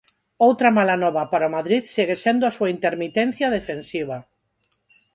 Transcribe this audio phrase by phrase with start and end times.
[0.47, 4.17] Outra mala nova para o Madrid segue sendo a súa intermitencia defensiva.